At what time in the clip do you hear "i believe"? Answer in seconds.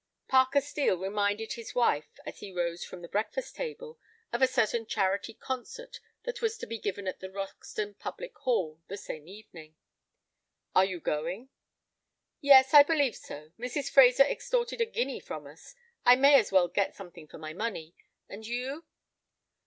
12.73-13.15